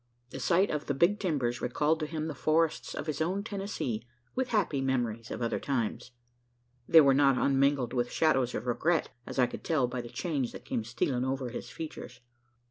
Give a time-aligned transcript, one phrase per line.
[0.31, 4.03] The sight of the "Big Timbers" recalled to him the forests of his own Tennessee
[4.33, 6.09] with happy memories of other times.
[6.89, 10.53] They were not unmingled with shadows of regret: as I could tell by the change
[10.53, 12.19] that came stealing over his features.